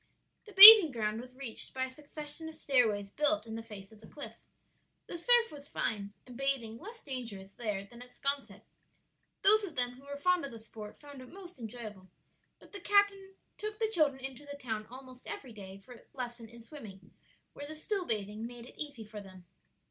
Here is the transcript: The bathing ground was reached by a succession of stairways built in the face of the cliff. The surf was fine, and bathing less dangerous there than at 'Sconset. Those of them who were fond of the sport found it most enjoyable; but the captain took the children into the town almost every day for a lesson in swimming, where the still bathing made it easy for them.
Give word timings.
The 0.47 0.53
bathing 0.53 0.89
ground 0.89 1.21
was 1.21 1.35
reached 1.35 1.75
by 1.75 1.83
a 1.85 1.91
succession 1.91 2.49
of 2.49 2.55
stairways 2.55 3.11
built 3.11 3.45
in 3.45 3.53
the 3.53 3.61
face 3.61 3.91
of 3.91 4.01
the 4.01 4.07
cliff. 4.07 4.33
The 5.05 5.15
surf 5.19 5.51
was 5.51 5.67
fine, 5.67 6.11
and 6.25 6.35
bathing 6.35 6.79
less 6.79 7.03
dangerous 7.03 7.53
there 7.53 7.83
than 7.85 8.01
at 8.01 8.09
'Sconset. 8.11 8.63
Those 9.43 9.63
of 9.63 9.75
them 9.75 9.91
who 9.91 10.05
were 10.05 10.17
fond 10.17 10.43
of 10.43 10.51
the 10.51 10.57
sport 10.57 10.99
found 10.99 11.21
it 11.21 11.29
most 11.31 11.59
enjoyable; 11.59 12.09
but 12.57 12.71
the 12.71 12.79
captain 12.81 13.35
took 13.59 13.77
the 13.77 13.91
children 13.91 14.25
into 14.25 14.43
the 14.43 14.57
town 14.57 14.87
almost 14.89 15.27
every 15.27 15.53
day 15.53 15.77
for 15.77 15.93
a 15.93 16.01
lesson 16.17 16.49
in 16.49 16.63
swimming, 16.63 17.13
where 17.53 17.67
the 17.67 17.75
still 17.75 18.05
bathing 18.05 18.47
made 18.47 18.65
it 18.65 18.81
easy 18.81 19.03
for 19.05 19.21
them. 19.21 19.45